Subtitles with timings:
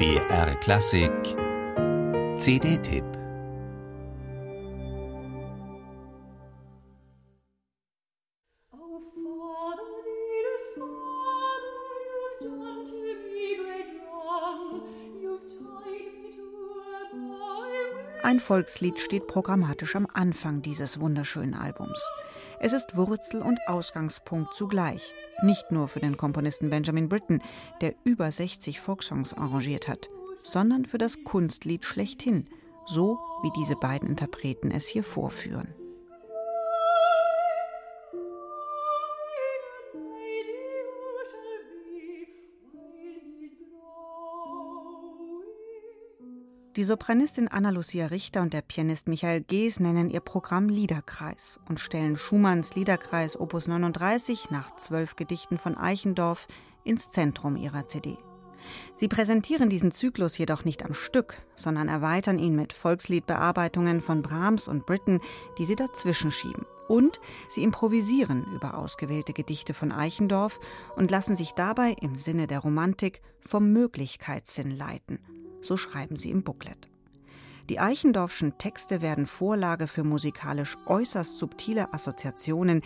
[0.00, 1.36] BR Klassik.
[2.38, 3.19] CD-Tipp
[18.22, 21.98] Ein Volkslied steht programmatisch am Anfang dieses wunderschönen Albums.
[22.60, 25.14] Es ist Wurzel und Ausgangspunkt zugleich.
[25.42, 27.40] Nicht nur für den Komponisten Benjamin Britten,
[27.80, 30.10] der über 60 Folksongs arrangiert hat,
[30.42, 32.44] sondern für das Kunstlied schlechthin,
[32.84, 35.74] so wie diese beiden Interpreten es hier vorführen.
[46.76, 52.16] Die Sopranistin Anna-Lucia Richter und der Pianist Michael Gees nennen ihr Programm Liederkreis und stellen
[52.16, 56.46] Schumanns Liederkreis Opus 39 nach zwölf Gedichten von Eichendorff
[56.84, 58.18] ins Zentrum ihrer CD.
[58.94, 64.68] Sie präsentieren diesen Zyklus jedoch nicht am Stück, sondern erweitern ihn mit Volksliedbearbeitungen von Brahms
[64.68, 65.18] und Britten,
[65.58, 66.66] die sie dazwischen schieben.
[66.86, 70.60] Und sie improvisieren über ausgewählte Gedichte von Eichendorff
[70.94, 75.18] und lassen sich dabei im Sinne der Romantik vom Möglichkeitssinn leiten
[75.60, 76.88] so schreiben sie im Booklet.
[77.68, 82.82] Die Eichendorffschen Texte werden Vorlage für musikalisch äußerst subtile Assoziationen,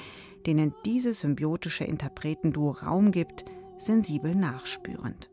[0.46, 3.46] denen dieses symbiotische Interpretenduo Raum gibt,
[3.78, 5.30] sensibel nachspürend.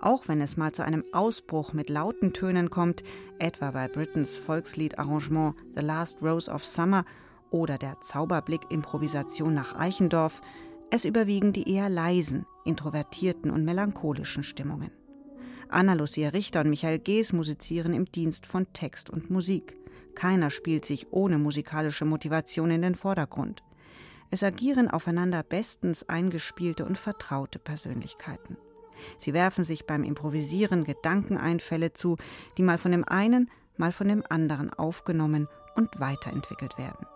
[0.00, 3.02] Auch wenn es mal zu einem Ausbruch mit lauten Tönen kommt,
[3.38, 7.04] etwa bei Britons Volksliedarrangement The Last Rose of Summer
[7.50, 10.40] oder der Zauberblick-Improvisation nach Eichendorff,
[10.90, 14.90] es überwiegen die eher leisen, introvertierten und melancholischen Stimmungen.
[15.68, 19.76] Anna-Lucia Richter und Michael Gees musizieren im Dienst von Text und Musik.
[20.14, 23.62] Keiner spielt sich ohne musikalische Motivation in den Vordergrund.
[24.30, 28.56] Es agieren aufeinander bestens eingespielte und vertraute Persönlichkeiten.
[29.16, 32.16] Sie werfen sich beim Improvisieren Gedankeneinfälle zu,
[32.56, 37.06] die mal von dem einen, mal von dem anderen aufgenommen und weiterentwickelt werden.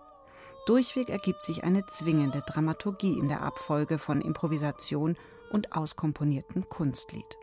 [0.65, 5.17] Durchweg ergibt sich eine zwingende Dramaturgie in der Abfolge von Improvisation
[5.51, 7.37] und auskomponiertem Kunstlied.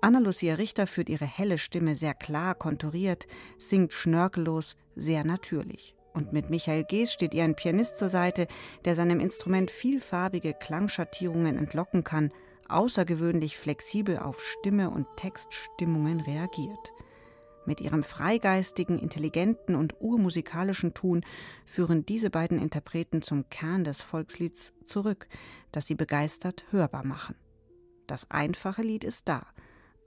[0.00, 3.26] Anna-Lucia Richter führt ihre helle Stimme sehr klar konturiert,
[3.58, 5.96] singt schnörkellos, sehr natürlich.
[6.14, 8.46] Und mit Michael Gees steht ihr ein Pianist zur Seite,
[8.84, 12.32] der seinem Instrument vielfarbige Klangschattierungen entlocken kann
[12.68, 16.92] außergewöhnlich flexibel auf Stimme und Textstimmungen reagiert.
[17.66, 21.22] Mit ihrem freigeistigen, intelligenten und urmusikalischen Tun
[21.66, 25.28] führen diese beiden Interpreten zum Kern des Volkslieds zurück,
[25.70, 27.36] das sie begeistert hörbar machen.
[28.06, 29.46] Das einfache Lied ist da.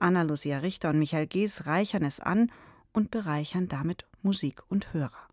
[0.00, 2.50] Anna Lucia Richter und Michael Gees reichern es an
[2.92, 5.31] und bereichern damit Musik und Hörer.